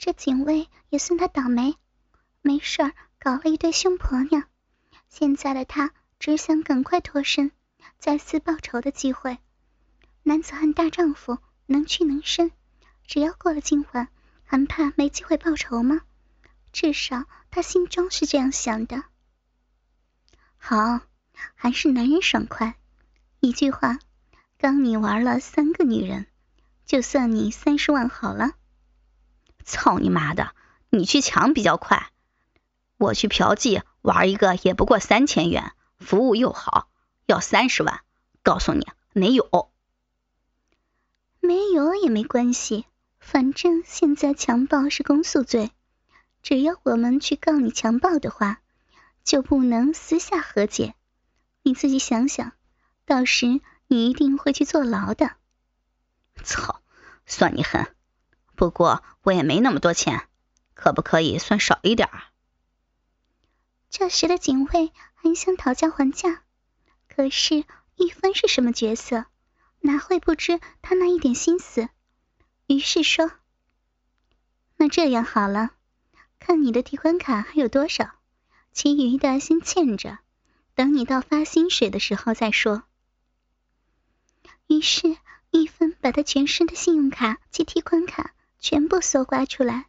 [0.00, 1.76] 这警卫也算他倒霉，
[2.40, 4.44] 没事儿搞了一对凶婆娘。
[5.10, 7.52] 现在的他只想赶快脱身，
[7.98, 9.36] 再次报仇的机会。
[10.22, 11.36] 男子汉大丈夫，
[11.66, 12.50] 能屈能伸，
[13.06, 14.08] 只要过了今晚，
[14.42, 16.00] 还怕没机会报仇吗？
[16.72, 19.04] 至少他心中是这样想的。
[20.56, 21.00] 好，
[21.54, 22.74] 还是男人爽快。
[23.40, 23.98] 一句话，
[24.56, 26.26] 刚你玩了三个女人，
[26.86, 28.52] 就算你三十万好了。
[29.64, 30.52] 操你妈的！
[30.90, 32.10] 你去抢比较快，
[32.96, 36.88] 我去嫖妓玩一个也不过三千元，服务又好，
[37.26, 38.00] 要三十万。
[38.42, 39.70] 告诉你，没有，
[41.40, 42.86] 没有也没关系，
[43.18, 45.70] 反正现在强暴是公诉罪，
[46.42, 48.60] 只要我们去告你强暴的话，
[49.22, 50.94] 就不能私下和解。
[51.62, 52.52] 你自己想想，
[53.04, 55.32] 到时你一定会去坐牢的。
[56.42, 56.80] 操，
[57.26, 57.94] 算你狠。
[58.60, 60.28] 不过我也没那么多钱，
[60.74, 62.10] 可不可以算少一点？
[63.88, 66.42] 这时的警卫很想讨价还价，
[67.08, 67.64] 可是
[67.96, 69.24] 玉芬是什么角色，
[69.80, 71.88] 哪会不知他那一点心思？
[72.66, 73.32] 于是说
[74.76, 75.70] ：“那这样好了，
[76.38, 78.10] 看你的提款卡还有多少，
[78.72, 80.18] 其余的先欠着，
[80.74, 82.82] 等你到发薪水的时候再说。”
[84.68, 85.16] 于是
[85.50, 88.34] 玉芬把他全身的信用卡及提款卡。
[88.60, 89.86] 全部搜刮出来，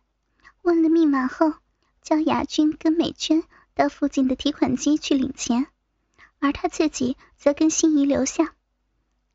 [0.62, 1.54] 问了密码后，
[2.02, 5.68] 叫雅君跟美娟到附近的提款机去领钱，
[6.40, 8.56] 而他自己则跟心仪留下。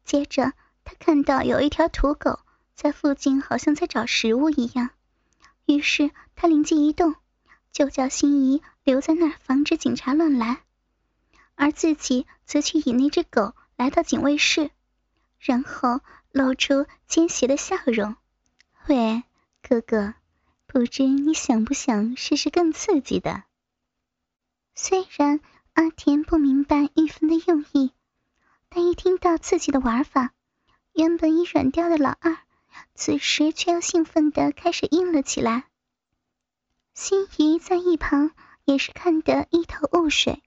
[0.04, 2.40] 接着，他看到有一条土狗
[2.74, 4.90] 在附近，好像在找食物一样，
[5.66, 7.14] 于是他灵机一动，
[7.72, 10.62] 就叫心仪留在那儿，防止警察乱来，
[11.56, 14.70] 而自己则去引那只狗来到警卫室，
[15.38, 16.00] 然后
[16.32, 18.16] 露出奸邪的笑容。
[18.88, 19.24] 喂，
[19.68, 20.14] 哥哥，
[20.68, 23.42] 不知你想不想试试更刺激的？
[24.76, 25.40] 虽然
[25.72, 27.90] 阿田不明白玉芬的用意，
[28.68, 30.32] 但一听到刺激的玩法，
[30.92, 32.38] 原本已软掉的老二，
[32.94, 35.64] 此时却又兴奋的开始硬了起来。
[36.94, 38.30] 心仪在一旁
[38.64, 40.44] 也是看得一头雾水，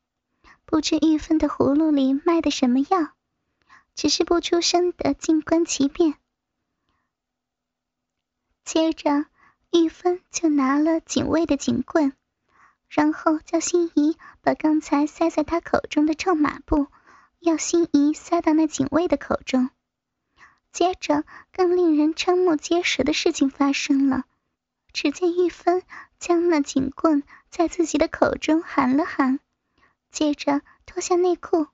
[0.63, 3.11] 不知玉芬的葫芦里卖的什么药，
[3.95, 6.15] 只是不出声的静观其变。
[8.71, 9.25] 接着，
[9.71, 12.13] 玉芬就拿了警卫的警棍，
[12.87, 16.85] 然后叫心仪把刚才塞在他口中的臭抹布，
[17.39, 19.71] 要心仪塞到那警卫的口中。
[20.71, 24.25] 接着，更令人瞠目结舌的事情发生了。
[24.93, 25.81] 只见玉芬
[26.19, 29.39] 将那警棍在自己的口中含了含，
[30.11, 31.65] 接着脱下内裤，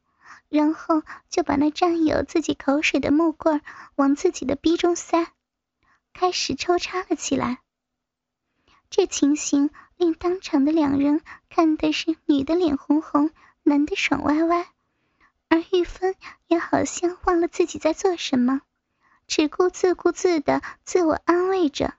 [0.48, 3.60] 然后就把那沾有自己口水的木棍
[3.96, 5.28] 往自己的逼中塞。
[6.18, 7.60] 开始抽插了起来，
[8.90, 13.32] 这情形令当场的两人看的是女的脸红红，
[13.64, 14.66] 男的爽歪歪，
[15.50, 16.16] 而玉芬
[16.48, 18.62] 也好像忘了自己在做什么，
[19.28, 21.96] 只顾自顾自的自我安慰着。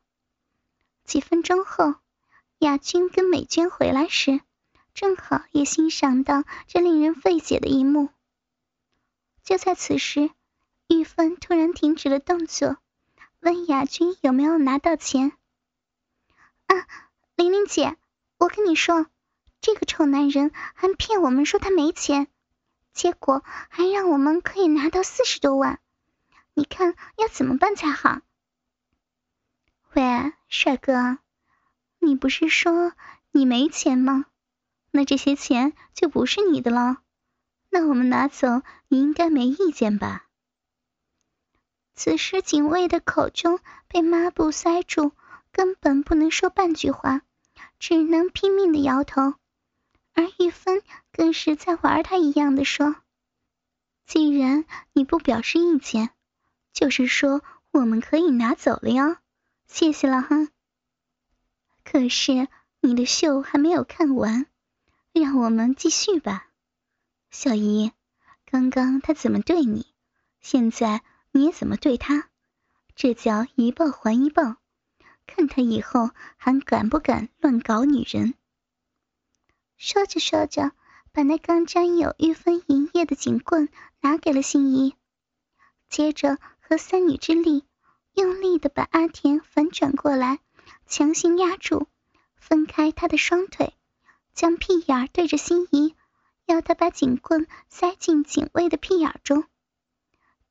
[1.05, 1.95] 几分钟后，
[2.59, 4.41] 雅君跟美娟回来时，
[4.95, 8.09] 正好也欣赏到这令人费解的一幕。
[9.45, 10.31] 就在此时，
[10.89, 12.79] 玉芬突然停止了动作。
[13.47, 15.31] 问雅君有没有拿到钱？
[16.67, 16.75] 啊，
[17.37, 17.97] 玲玲姐，
[18.39, 19.07] 我跟你说，
[19.61, 22.27] 这个臭男人还骗我们说他没钱，
[22.93, 25.79] 结果还让我们可以拿到四十多万，
[26.55, 28.19] 你看要怎么办才好？
[29.95, 31.19] 喂，帅哥，
[32.01, 32.95] 你不是说
[33.31, 34.25] 你没钱吗？
[34.91, 36.97] 那这些钱就不是你的了，
[37.71, 40.26] 那我们拿走，你应该没意见吧？
[41.99, 43.59] 此时，警卫的口中
[43.89, 45.13] 被抹布塞住，
[45.51, 47.23] 根本不能说半句话，
[47.79, 49.33] 只能拼命的摇头。
[50.13, 52.97] 而玉芬更是在玩他一样的说
[54.07, 56.11] ：“既然你不表示意见，
[56.75, 59.17] 就是说我们可以拿走了哟，
[59.67, 60.49] 谢谢了哈。
[61.83, 62.47] 可是
[62.81, 64.47] 你的秀还没有看完，
[65.15, 66.49] 让我们继续吧。
[67.31, 67.93] 小姨，
[68.45, 69.87] 刚刚他怎么对你？
[70.43, 71.01] 现在。”
[71.37, 72.31] 你怎么对他？
[72.95, 74.57] 这叫一报还一报，
[75.27, 78.33] 看他以后还敢不敢乱搞女人。
[79.77, 80.73] 说着说着，
[81.13, 83.69] 把那刚沾有玉芬银液的警棍
[84.01, 84.95] 拿给了心仪，
[85.91, 87.67] 接着和三女之力，
[88.15, 90.39] 用力的把阿田反转过来，
[90.87, 91.87] 强行压住，
[92.37, 93.75] 分开他的双腿，
[94.33, 95.95] 将屁眼对着心仪，
[96.47, 99.45] 要他把警棍塞进警卫的屁眼中。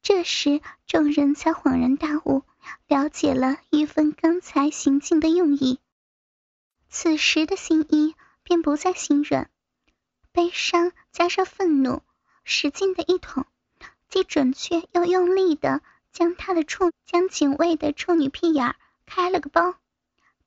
[0.06, 2.44] 这时，众人才恍然大悟，
[2.86, 5.80] 了解了玉芬刚才行径的用意。
[6.90, 8.14] 此时的心一
[8.44, 9.50] 便不再心软，
[10.32, 12.04] 悲伤加上愤怒，
[12.44, 13.48] 使劲的一捅，
[14.08, 15.82] 既准确又用力的
[16.12, 18.76] 将他的处将警卫的处女屁眼
[19.08, 19.74] 开了个包，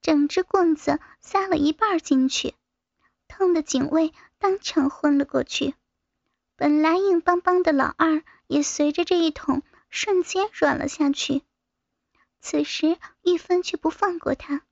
[0.01, 2.55] 整只棍子塞了一半进去，
[3.27, 5.75] 痛的警卫当场昏了过去。
[6.55, 11.43] 本来硬邦邦的老二也随着这一捅，瞬间软了下去。
[12.41, 14.63] 此时玉芬却不放过他。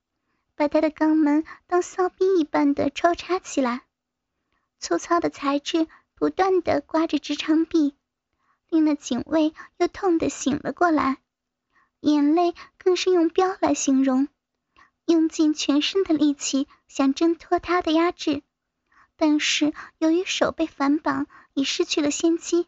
[0.58, 3.82] 把他的肛门当骚逼一般的抽插起来，
[4.78, 7.94] 粗糙的材质不断的刮着直肠壁，
[8.70, 11.18] 令那警卫又痛得醒了过来，
[12.00, 14.28] 眼泪更是用飙来形容，
[15.04, 18.42] 用尽全身的力气想挣脱他的压制，
[19.16, 22.66] 但是由于手被反绑，已失去了先机，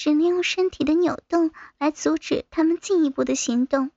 [0.00, 3.90] 只能用身体的扭动来阻止他们进一步的行动。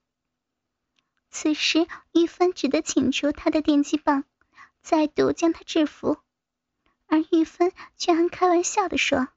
[1.32, 4.26] 此时，玉芬只得请出他的电击棒，
[4.82, 6.18] 再度将他制服。
[7.06, 9.30] 而玉芬却还开玩笑的说：“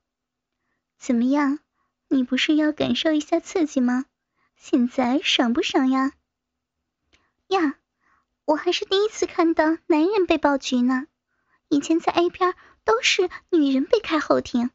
[0.99, 1.61] 怎么样，
[2.09, 4.05] 你不是要感受一下刺激吗？
[4.57, 6.15] 现在爽不爽呀？”
[7.47, 7.79] 呀，
[8.45, 11.07] 我还是第一次看到男人被爆菊呢。
[11.69, 14.73] 以前在 A 片都是女人被开后庭，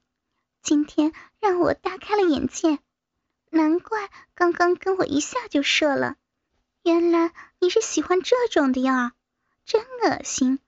[0.61, 2.79] 今天让我大开了眼界。
[3.49, 6.15] 难怪刚刚跟我一下就射了。
[6.83, 9.13] 原来你是喜欢这种的呀，
[9.65, 10.59] 真恶心！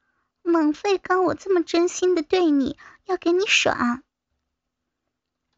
[0.41, 4.03] 枉费刚我这么真心的对你，要给你爽。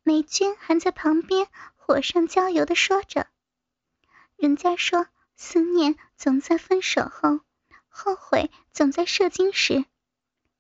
[0.04, 3.28] 美娟还在旁边火上浇油的说着
[4.38, 7.40] ：“人家说思念总在分手后，
[7.88, 9.86] 后悔总在射精时。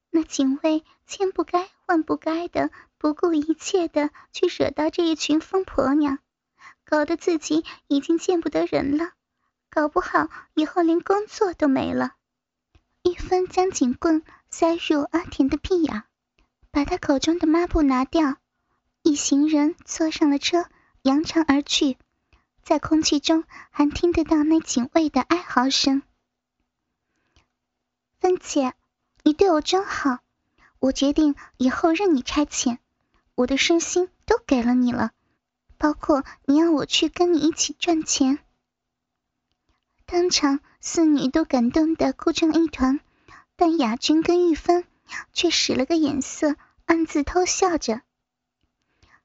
[0.09, 6.19] 那警卫千不该万不该的，不顾一切的去惹到这一群疯婆娘，
[6.83, 9.11] 搞得自己已经见不得人了。”
[9.69, 12.13] 搞不好以后连工作都没了。
[13.03, 16.03] 玉芬将警棍塞入阿田的屁眼，
[16.71, 18.37] 把他口中的抹布拿掉，
[19.01, 20.65] 一行人坐上了车，
[21.01, 21.97] 扬长而去。
[22.63, 26.01] 在空气中还听得到那警卫的哀嚎声。
[28.19, 28.73] 芬姐，
[29.23, 30.19] 你对我真好，
[30.79, 32.77] 我决定以后任你差遣，
[33.35, 35.11] 我的身心都给了你了，
[35.77, 38.39] 包括你让我去跟你一起赚钱。
[40.05, 42.99] 当场，四女都感动的哭成一团，
[43.55, 44.85] 但雅君跟玉芬
[45.33, 46.55] 却使了个眼色，
[46.85, 48.01] 暗自偷笑着。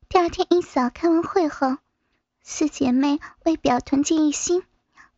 [0.09, 1.77] 第二天一早开完会后，
[2.43, 4.65] 四姐妹为表团结一心，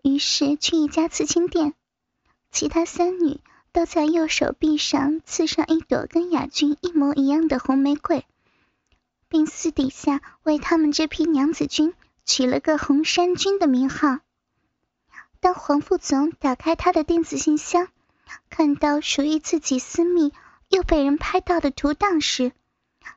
[0.02, 1.74] 于是去一家刺青店，
[2.50, 3.40] 其他三女
[3.72, 8.26] 都在右手臂上刺上一朵跟雅君一模一样的红玫瑰，
[9.28, 11.94] 并私底下为他们这批娘子军
[12.26, 14.18] 取了个“红衫军”的名号。
[15.40, 17.88] 当黄副总打开他的电子信箱，
[18.50, 20.32] 看到属于自己私密
[20.68, 22.52] 又被人拍到的图档时，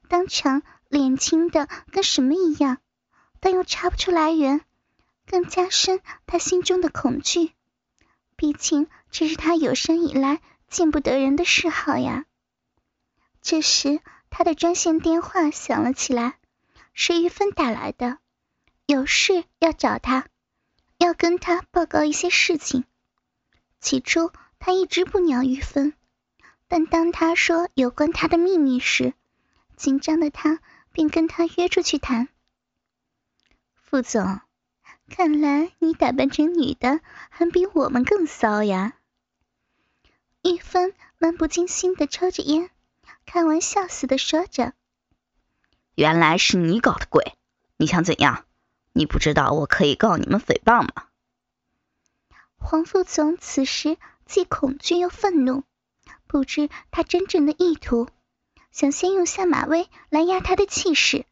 [0.08, 2.78] 当场脸青的跟什么一样，
[3.42, 4.62] 但又查不出来源，
[5.28, 7.52] 更加深他心中的恐惧。
[8.36, 12.26] 毕竟这是他有生以来见不得人的嗜好呀。
[13.42, 16.38] 这时，他的专线电话响了起来，
[16.94, 18.18] 是玉芬打来的，
[18.86, 20.28] 有事要找他。
[20.98, 22.86] 要跟他报告一些事情。
[23.82, 25.94] 起初他一直不鸟玉芬，
[26.68, 29.14] 但当他说有关他的秘密时，
[29.76, 30.60] 紧张的他
[30.92, 32.30] 便跟他约出去谈。
[33.74, 34.40] 副总，
[35.10, 38.94] 看来你打扮成女的还比我们更骚呀。
[40.44, 42.70] 玉芬漫不经心的抽着烟，
[43.26, 44.74] 开玩笑似的说着
[45.96, 47.34] ：“原来是你搞的鬼，
[47.78, 48.46] 你想怎样？”
[48.98, 51.08] 你不知道我可以告你们诽谤吗？
[52.56, 55.66] 黄副总此时既恐惧又愤怒，
[56.28, 58.08] 不知他真正的意图，
[58.72, 61.26] 想先用下马威来压他的气势。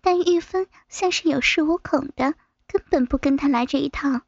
[0.00, 2.34] 但玉芬像是有恃无恐的，
[2.68, 4.20] 根本不跟他来这一套。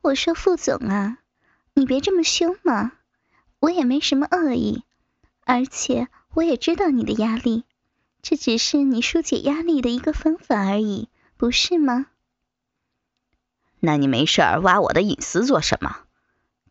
[0.00, 1.18] 我说副总啊，
[1.74, 2.92] 你别这么凶嘛，
[3.58, 4.84] 我也没什么恶意，
[5.44, 7.64] 而且我也知道你的压力。
[8.22, 12.06] 这只是你疏解压力的一个方法而已，不是吗？
[13.80, 16.04] 那你没事儿挖我的隐私做什么？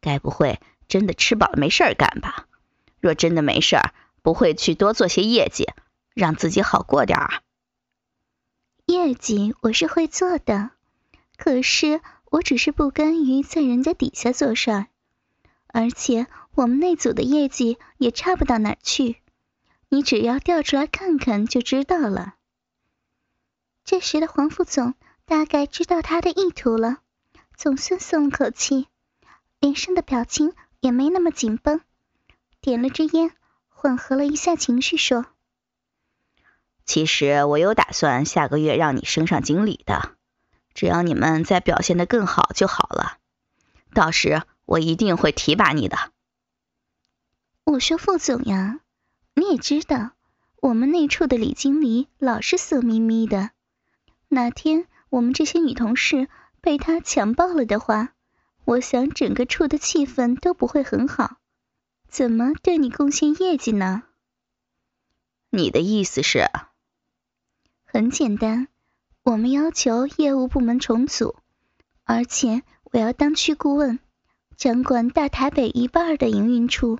[0.01, 2.47] 该不会真的吃饱了没事儿干吧？
[2.99, 5.69] 若真的没事儿，不会去多做些业绩，
[6.13, 7.41] 让自己好过点儿。
[9.07, 10.71] 业绩我是会做的，
[11.37, 14.85] 可是我只是不甘于在人家底下做事，
[15.67, 19.15] 而且我们那组的业绩也差不到哪儿去。
[19.87, 22.35] 你只要调出来看看就知道了。
[23.85, 26.97] 这时的黄副总大概知道他的意图了，
[27.55, 28.87] 总算松了口气，
[29.61, 31.79] 脸上的表情也没那么紧绷，
[32.59, 33.31] 点了支烟，
[33.69, 35.27] 缓和了一下情绪，说
[36.87, 40.15] ：“其实我有打算下个月让你升上经理的，
[40.73, 43.17] 只要你们再表现的更好就好了。
[43.93, 45.97] 到时我一定会提拔你的。”
[47.65, 48.79] 我说：“副总呀，
[49.35, 50.13] 你也知道，
[50.61, 53.51] 我们那处的李经理老是色眯眯的，
[54.29, 56.29] 哪天我们这些女同事
[56.61, 58.13] 被他强暴了的话。”
[58.65, 61.37] 我想整个处的气氛都不会很好，
[62.09, 64.03] 怎么对你贡献业绩呢？
[65.51, 66.49] 你的意思是？
[67.89, 68.67] 很简单，
[69.23, 71.37] 我们要求业务部门重组，
[72.03, 73.97] 而且我要当区顾问，
[74.57, 76.99] 掌管大台北一半的营运处。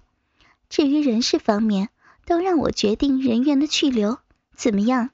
[0.70, 1.89] 至于人事方面，
[2.25, 4.20] 都让我决定人员的去留，
[4.56, 5.10] 怎么样？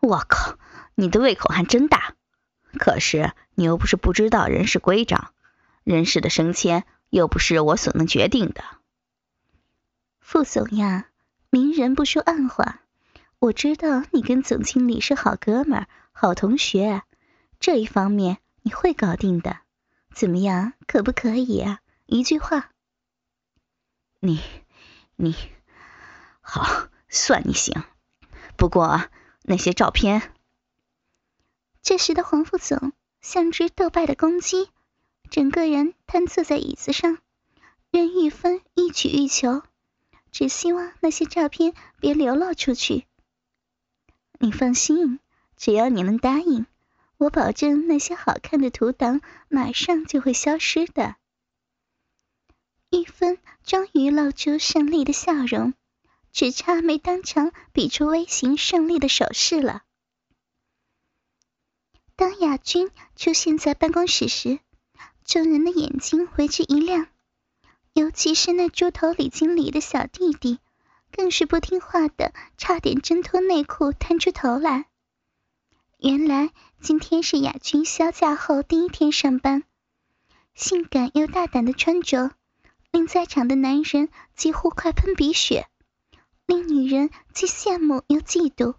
[0.00, 0.58] 我靠，
[0.96, 2.16] 你的胃口还真大！
[2.76, 5.32] 可是你又不是不知道人事规章。
[5.84, 8.64] 人事的升迁又不是我所能决定的，
[10.18, 11.06] 副总呀，
[11.48, 12.80] 明人不说暗话。
[13.44, 17.02] 我知道你跟总经理是好哥们儿、好同学，
[17.60, 19.58] 这一方面你会搞定的。
[20.14, 21.80] 怎么样，可不可以啊？
[22.06, 22.70] 一句话。
[24.20, 24.40] 你，
[25.16, 25.36] 你，
[26.40, 27.84] 好，算你行。
[28.56, 29.10] 不过
[29.42, 30.32] 那些照片……
[31.82, 34.70] 这时的黄副总像只斗败的公鸡。
[35.28, 37.18] 整个人瘫坐在椅子上，
[37.90, 39.62] 任玉芬欲取欲求，
[40.32, 43.04] 只希望那些照片别流露出去。
[44.44, 45.20] 你放心，
[45.56, 46.66] 只要你能答应，
[47.16, 51.16] 我保证那些好看的图档马上就会消失的。
[52.90, 55.72] 玉芬终于露出胜利的笑容，
[56.30, 59.80] 只差没当场比出微型胜利的手势了。
[62.14, 64.58] 当亚军出现在办公室时，
[65.24, 67.06] 众人的眼睛为之一亮，
[67.94, 70.58] 尤其是那猪头李经理的小弟弟，
[71.16, 74.86] 更是不听话的，差点挣脱内裤探出头来。
[75.98, 79.62] 原来今天是亚军休假后第一天上班，
[80.54, 82.32] 性感又大胆的穿着，
[82.90, 85.68] 令在场的男人几乎快喷鼻血，
[86.46, 88.74] 令女人既羡慕又嫉妒。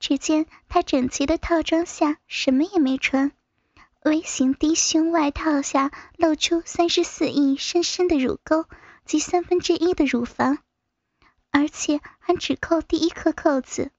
[0.00, 3.30] 只见他整齐的套装下什么也没穿。
[4.04, 8.66] 微型低胸外套下露出三十四亿深深的乳沟
[9.06, 10.58] 及三分之一的乳房，
[11.54, 13.92] 而且还只扣第一颗扣子，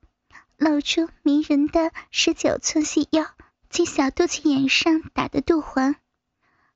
[0.57, 3.25] 露出迷人的十九寸细腰
[3.69, 5.95] 及小肚脐眼上打的肚环，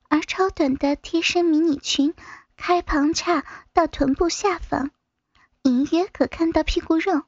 [0.07, 2.15] 而超短的贴身迷你裙
[2.55, 3.43] 开旁叉
[3.73, 4.91] 到臀部下方，
[5.63, 7.23] 隐约可看到屁股肉，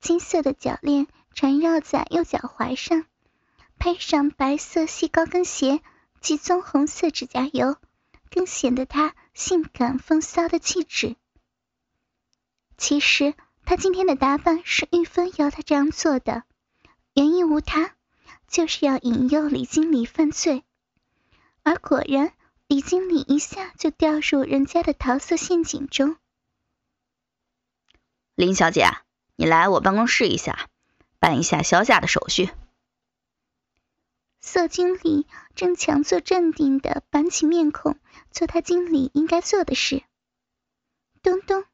[0.00, 3.04] 金色的脚链缠绕在右脚踝上。
[3.78, 5.82] 配上白色细高跟鞋
[6.20, 7.76] 及棕红色指甲油，
[8.28, 11.14] 更显得她性感风骚的气质。
[12.76, 16.44] 其实，他今天的打扮是玉芬要他这样做的，
[17.14, 17.94] 原因无他，
[18.46, 20.62] 就是要引诱李经理犯罪。
[21.62, 22.32] 而果然，
[22.66, 26.16] 李经理一下就掉入人家的桃色陷阱中。
[28.34, 28.86] 林小姐，
[29.36, 30.68] 你来我办公室一下，
[31.18, 32.50] 办一下销假的手续。
[34.40, 37.98] 色经理正强作镇定的板起面孔，
[38.30, 40.04] 做他经理应该做的事。
[41.22, 41.64] 咚咚，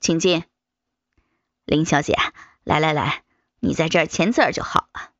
[0.00, 0.44] 请进，
[1.64, 2.16] 林小姐，
[2.64, 3.24] 来来来，
[3.60, 5.10] 你在这儿签字就好了。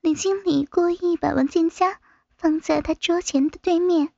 [0.00, 2.00] 李经理故意把文件夹
[2.36, 4.10] 放在他桌前的对面，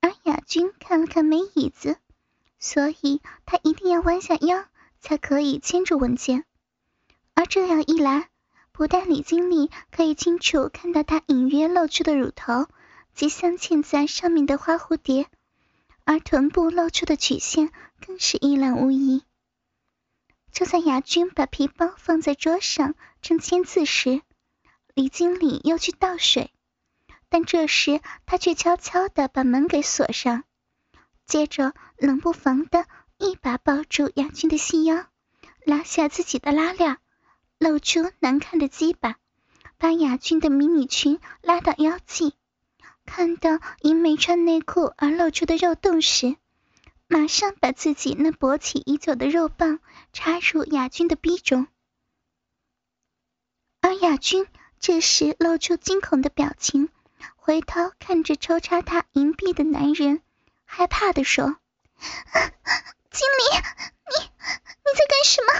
[0.00, 1.98] 而亚军看了看没椅子，
[2.58, 4.64] 所以他一定要弯下腰
[5.00, 6.44] 才可以牵住文件，
[7.34, 8.28] 而这样一来。
[8.70, 12.68] 不但李经理可以清楚看到他隐约露出的乳头
[13.12, 15.26] 及镶嵌在上面的花蝴蝶，
[16.08, 19.24] 而臀部露出的曲线更是一览无遗。
[20.50, 24.22] 就在雅君把皮包放在桌上正签字时，
[24.94, 26.50] 李经理又去倒水，
[27.28, 30.44] 但这时他却悄悄地把门给锁上，
[31.26, 32.86] 接着冷不防的
[33.18, 35.04] 一把抱住雅君的细腰，
[35.62, 36.96] 拉下自己的拉链。
[37.58, 39.16] 露出难看的鸡巴，
[39.76, 42.37] 把雅君的迷你裙拉到腰际。
[43.08, 46.36] 看到因没穿内裤而露出的肉洞时，
[47.06, 49.80] 马上把自己那勃起已久的肉棒
[50.12, 51.66] 插入雅君的逼中。
[53.80, 54.46] 而雅君
[54.78, 56.90] 这时露出惊恐的表情，
[57.34, 60.22] 回头看着抽插他银币的男人，
[60.66, 61.46] 害怕的说
[63.10, 63.56] ：“经理，
[64.06, 65.52] 你你在干什么？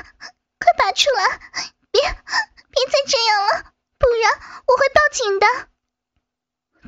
[0.60, 1.40] 快拔出来！”
[1.90, 5.46] 别别再这样了，不然我会报警的。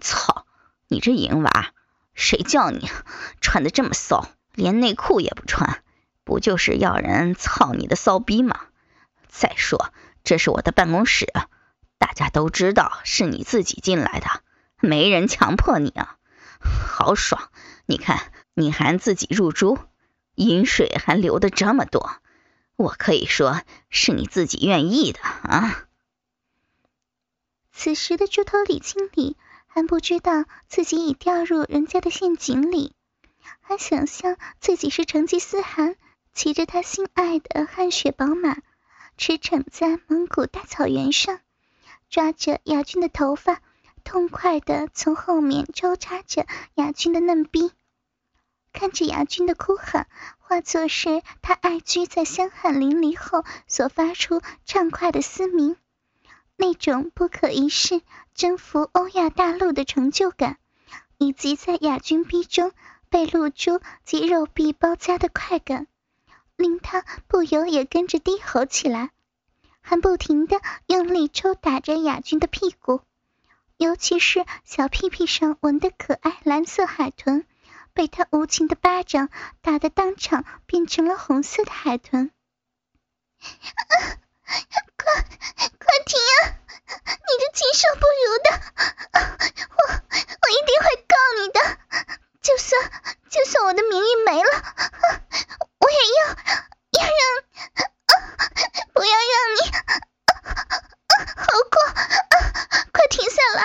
[0.03, 0.47] 操，
[0.91, 1.69] 你这淫娃，
[2.15, 2.91] 谁叫你
[3.41, 5.85] 穿的这么骚，连内裤也不穿，
[6.25, 8.59] 不就是要人操你的骚逼吗？
[9.29, 9.93] 再说
[10.25, 11.33] 这是我的办公室，
[11.99, 14.43] 大家都知道是你自己进来的，
[14.81, 16.17] 没人强迫你啊，
[16.59, 17.51] 好爽！
[17.87, 19.79] 你看你还自己入猪，
[20.35, 22.11] 饮水还流的这么多，
[22.75, 25.85] 我可以说是你自己愿意的啊。
[27.73, 29.37] 此时的猪头李经理
[29.73, 32.93] 还不知道自己已掉入人家的陷阱里，
[33.61, 35.95] 还想象自己是成吉思汗，
[36.35, 38.57] 骑着他心爱的汗血宝马，
[39.17, 41.39] 驰骋在蒙古大草原上，
[42.09, 43.61] 抓着亚军的头发，
[44.03, 47.71] 痛快的从后面抽插着亚军的嫩逼，
[48.73, 50.09] 看着亚军的哭喊，
[50.41, 55.77] 化作是他爱居在香汗淋漓后所发出畅快的嘶鸣。
[56.57, 58.03] 那种不可一世
[58.41, 60.57] 征服欧亚大陆的成就感，
[61.19, 62.73] 以及在亚军逼中
[63.11, 65.87] 被露珠及肉壁包夹的快感，
[66.57, 69.11] 令他不由也跟着低吼起来，
[69.83, 73.03] 还不停的用力抽打着亚军的屁股，
[73.77, 77.45] 尤其是小屁屁上纹的可爱蓝色海豚，
[77.93, 79.29] 被他无情的巴掌
[79.61, 82.31] 打得当场变成了红色的海豚。
[84.97, 85.25] 快
[85.79, 86.60] 快停啊！
[86.91, 88.49] 你这禽兽不如的，
[89.77, 91.59] 我我一定会告你的。
[92.43, 92.91] 就算
[93.29, 94.51] 就算我的名誉没了，
[95.79, 96.27] 我也要
[96.99, 97.23] 要让
[98.93, 99.61] 不要让你
[101.37, 101.75] 好过。
[102.93, 103.63] 快停下来！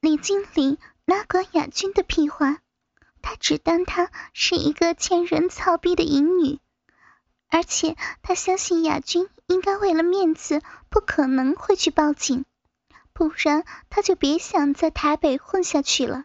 [0.00, 2.58] 李经理拉过亚军的屁话，
[3.22, 6.60] 他只当她是一个欠人草逼的淫女。
[7.48, 12.44] 而且他相信亚军应该为了面子，不可能会去报警，
[13.12, 16.24] 不然他就别想在台北混下去了。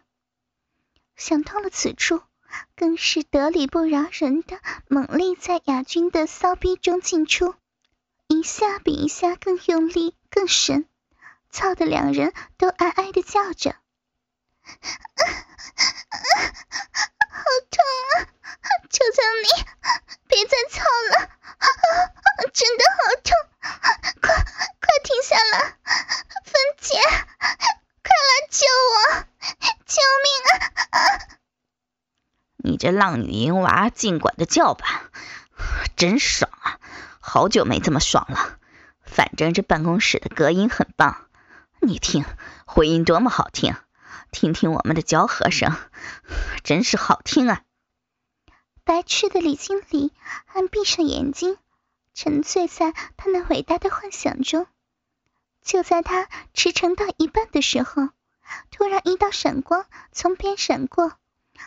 [1.16, 2.20] 想到了此处，
[2.76, 7.54] 更是得理不饶人的猛力在亚军的骚逼中进出，
[8.26, 10.86] 一下比一下更用力、更深，
[11.50, 13.76] 操的两人都哀哀的叫着
[17.34, 17.76] ：“好痛
[18.10, 18.14] 啊！
[18.90, 19.46] 求求你！”
[20.28, 21.30] 别再操了，
[22.54, 23.34] 真的好痛！
[24.20, 25.76] 快快停下来，
[26.44, 26.98] 芬姐，
[28.02, 28.94] 快来救我！
[29.84, 30.26] 救命
[30.90, 30.96] 啊！
[32.56, 35.10] 你这浪女淫娃，尽管的叫吧，
[35.96, 36.78] 真爽啊！
[37.20, 38.58] 好久没这么爽了。
[39.04, 41.26] 反正这办公室的隔音很棒，
[41.80, 42.24] 你听，
[42.64, 43.76] 回音多么好听！
[44.34, 45.74] 听听我们的交合声，
[46.64, 47.62] 真是好听啊！
[48.82, 50.12] 白痴的李经理
[50.44, 51.56] 还闭上眼睛，
[52.14, 54.66] 沉醉在他那伟大的幻想中。
[55.62, 58.08] 就在他驰骋到一半的时候，
[58.72, 61.12] 突然一道闪光从边闪过，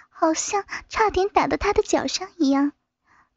[0.10, 2.74] 好像差点打到他的脚上一样。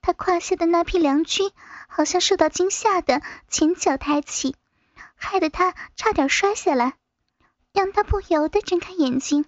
[0.03, 1.53] 他胯下的那匹良驹
[1.89, 4.57] 好像受到惊吓的前脚抬起，
[5.15, 6.95] 害得他差点摔下来，
[7.73, 9.45] 让他不由得睁开眼睛。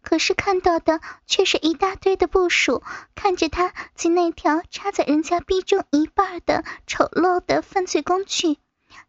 [0.00, 2.82] 可是看到的却是一大堆的部署，
[3.14, 8.58] 看着他及那条插在人家逼中一半的丑陋的犯罪工具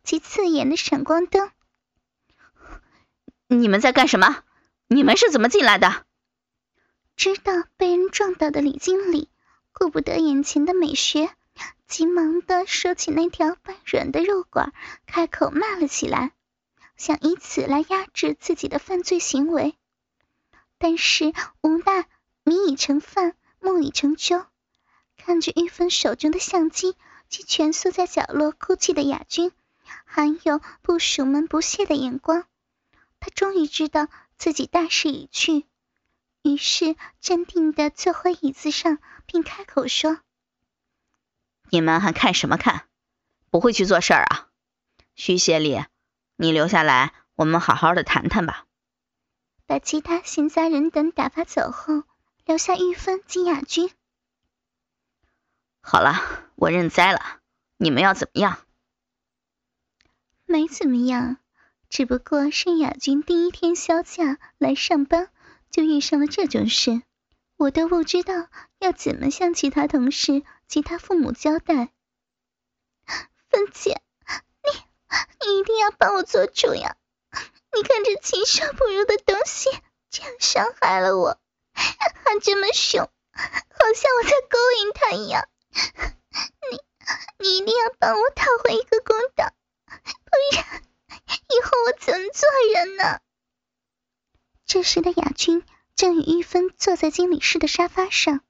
[0.03, 1.49] 及刺眼的闪光灯。
[3.47, 4.43] 你们在干什么？
[4.87, 6.05] 你们是怎么进来的？
[7.15, 9.29] 知道被人撞倒的李经理
[9.71, 11.31] 顾不得眼前的美学，
[11.87, 14.73] 急忙的收起那条半软的肉管，
[15.07, 16.33] 开口骂了起来，
[17.03, 19.75] 想以此来压制自己的犯罪行为。
[20.77, 22.07] 但是无奈
[22.43, 24.45] 米已成饭，木已成舟。
[25.17, 26.95] 看着玉芬手中的相机
[27.27, 29.51] 及蜷缩在角落哭泣的雅君，
[30.05, 32.45] 还有部属们不屑的眼光，
[33.19, 35.65] 他终于知道自己大势已去，
[36.41, 40.19] 于是镇定的坐回椅子上，并开口说
[41.69, 42.87] ：“你们还看什么看？
[43.49, 44.47] 不会去做事儿啊？
[45.15, 45.83] 徐协理，
[46.35, 48.65] 你留下来，我们好好的谈谈吧。”
[49.65, 52.03] 把其他闲杂人等打发走后，
[52.45, 53.89] 留下玉芬及雅君。
[55.81, 56.13] 好了，
[56.55, 57.39] 我认栽了。
[57.77, 58.59] 你们要怎么样？
[60.45, 61.37] 没怎么样，
[61.89, 65.29] 只不过是雅君第一天休假来上班，
[65.71, 67.01] 就遇上了这种事，
[67.55, 71.91] 我都不知道要怎么向其他同事其他父母交代。
[73.49, 74.02] 芬姐，
[75.41, 76.95] 你一定要帮我做主呀！
[77.75, 79.69] 你看这禽兽不如的东西，
[80.09, 81.39] 这样伤害了我，
[81.73, 85.47] 还这么凶，好像我在勾引他一样。
[86.69, 86.79] 你
[87.39, 89.53] 你一定要帮我讨回一个公道，
[89.85, 90.83] 不然
[91.27, 93.19] 以后我怎么做人呢？
[94.65, 95.63] 这时的雅君
[95.95, 98.41] 正与玉芬坐在经理室的沙发上，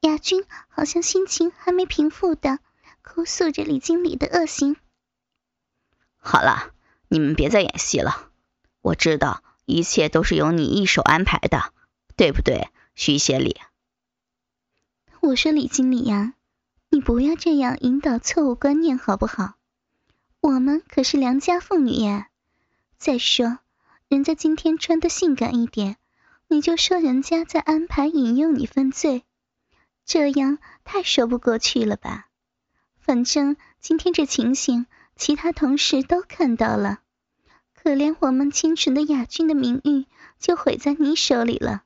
[0.00, 2.58] 雅君好像心情还没平复的
[3.02, 4.76] 哭诉着李经理的恶行。
[6.18, 6.72] 好了，
[7.08, 8.30] 你们别再演戏了，
[8.82, 11.72] 我知道一切都是由你一手安排的，
[12.16, 13.56] 对不对，徐协理？
[15.20, 16.34] 我说李经理呀，
[16.90, 19.54] 你不要这样引导错误观念好不好？
[20.40, 22.28] 我们可是良家妇女呀。
[22.98, 23.58] 再说，
[24.08, 25.96] 人家今天穿的性感一点，
[26.48, 29.24] 你就说人家在安排引诱你犯罪，
[30.04, 32.28] 这样太说不过去了吧？
[32.98, 34.86] 反正今天这情形，
[35.18, 37.00] 其他同事都看到了，
[37.74, 40.06] 可怜我们清纯的雅君的名誉
[40.38, 41.82] 就毁在你手里了。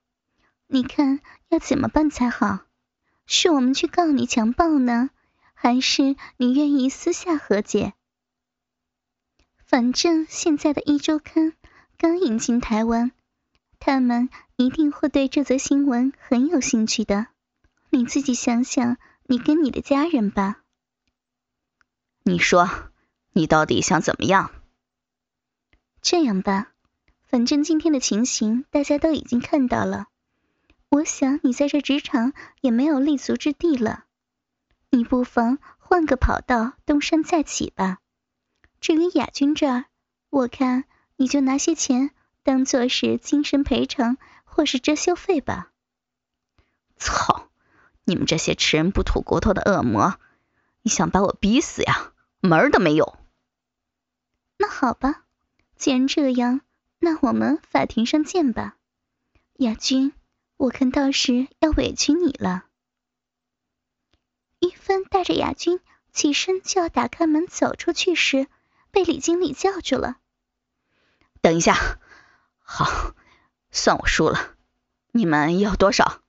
[0.66, 2.60] 你看要怎么办才好？
[3.26, 5.10] 是我们去告你强暴呢，
[5.54, 7.94] 还是你愿意私下和解？
[9.64, 11.54] 反正现在的一周刊
[11.96, 13.12] 刚引进台湾，
[13.78, 17.28] 他们一定会对这则新闻很有兴趣的。
[17.88, 20.62] 你自己想想，你跟你的家人吧。
[22.24, 22.91] 你说，
[23.34, 24.50] 你到底想怎么样？
[26.02, 26.72] 这样吧，
[27.22, 30.06] 反正今天的情形大家都已经看到了。
[30.90, 34.04] 我想你在这职场也没有立足之地了，
[34.90, 37.98] 你不妨换个跑道，东山再起吧。
[38.80, 39.86] 至于亚军这儿，
[40.28, 40.84] 我看
[41.16, 42.10] 你就拿些钱
[42.42, 45.70] 当做是精神赔偿或是遮羞费吧。
[46.96, 47.48] 操！
[48.04, 50.18] 你们这些吃人不吐骨头的恶魔，
[50.82, 52.12] 你想把我逼死呀？
[52.40, 53.16] 门儿都没有！
[54.62, 55.24] 那好吧，
[55.74, 56.60] 既然这样，
[57.00, 58.76] 那我们法庭上见吧，
[59.54, 60.12] 亚军。
[60.56, 62.66] 我看到时要委屈你了。
[64.60, 65.80] 玉芬带着雅君
[66.12, 68.46] 起身就要打开门走出去时，
[68.92, 70.18] 被李经理叫住了。
[71.40, 71.98] 等一下，
[72.60, 73.16] 好，
[73.72, 74.54] 算我输了。
[75.10, 76.22] 你们要多少？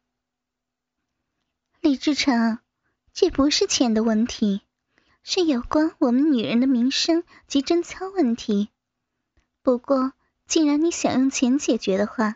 [1.81, 2.57] 李志成，
[3.13, 4.63] 这不是钱的问题，
[5.23, 8.69] 是有关我们女人的名声及贞操问题。
[9.61, 10.11] 不过，
[10.47, 12.35] 既然你想用钱解决的话，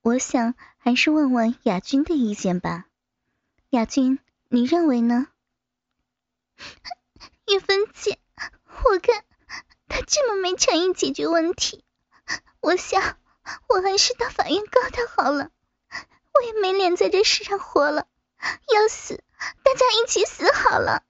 [0.00, 2.86] 我想还是问问雅君的意见吧。
[3.68, 5.28] 雅君，你认为呢？
[7.46, 8.18] 玉芬姐，
[8.84, 9.22] 我看
[9.86, 11.84] 他这么没诚意解决问题，
[12.60, 13.18] 我想
[13.68, 15.50] 我还是到法院告他好了。
[16.32, 18.08] 我也没脸在这世上活了，
[18.74, 19.22] 要死
[19.62, 21.02] 大家一起死好了。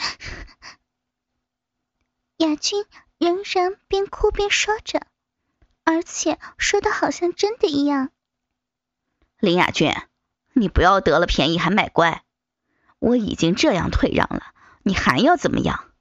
[2.38, 2.84] 雅君
[3.18, 5.02] 仍然边哭边说着，
[5.84, 8.10] 而且说的好像真的一样。
[9.38, 9.94] 林雅君，
[10.54, 12.24] 你不要得了便宜还卖乖。
[12.98, 15.92] 我已经这样退让了，你还要怎么样？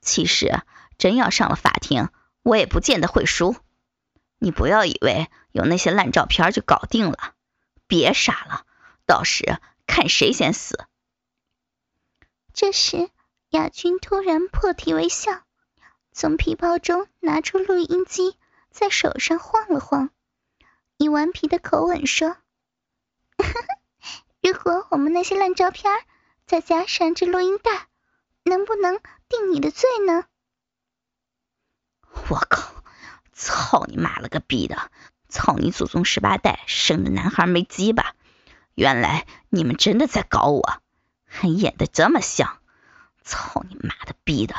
[0.00, 0.62] 其实
[0.96, 2.08] 真要上了法庭，
[2.42, 3.56] 我也不见得会输。
[4.38, 7.34] 你不要以为有那些烂照片就搞定了，
[7.86, 8.64] 别傻了，
[9.04, 10.86] 到时看谁先死。
[12.54, 13.10] 这时，
[13.50, 15.42] 雅君突然破涕为笑，
[16.12, 18.36] 从皮包中拿出录音机，
[18.70, 20.10] 在手上晃了晃，
[20.96, 22.36] 以顽皮的口吻说。
[24.40, 25.92] 如果我们那些烂照片
[26.46, 27.88] 再加上这录音带，
[28.44, 30.26] 能不能定你的罪呢？
[32.28, 32.84] 我靠！
[33.32, 34.92] 操你妈了个逼的！
[35.28, 38.14] 操你祖宗十八代生的男孩没鸡巴！
[38.76, 40.80] 原来你们真的在搞我，
[41.24, 42.59] 还演的这么像！
[43.30, 44.54] 操你妈的逼的！